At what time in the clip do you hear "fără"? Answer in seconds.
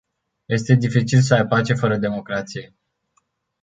1.73-1.97